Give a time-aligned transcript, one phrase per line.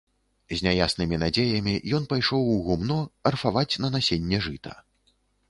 [0.51, 2.99] З няяснымі надзеямі ён пайшоў у гумно
[3.33, 4.73] арфаваць на насенне жыта.